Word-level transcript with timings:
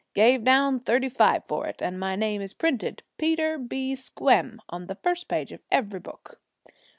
Gave 0.15 0.43
down 0.43 0.79
thirty 0.79 1.09
five 1.09 1.43
for 1.45 1.67
it, 1.67 1.79
and 1.79 1.99
my 1.99 2.15
name 2.15 2.41
is 2.41 2.55
printed 2.55 3.03
Peter 3.19 3.59
B. 3.59 3.93
Squem 3.93 4.59
on 4.67 4.87
the 4.87 4.95
first 4.95 5.27
page 5.27 5.51
of 5.51 5.61
every 5.69 5.99
book. 5.99 6.39